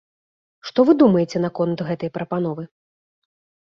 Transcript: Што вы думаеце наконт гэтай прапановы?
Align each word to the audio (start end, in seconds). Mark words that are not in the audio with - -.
Што 0.69 0.85
вы 0.87 0.95
думаеце 1.01 1.37
наконт 1.45 1.79
гэтай 1.91 2.09
прапановы? 2.19 2.63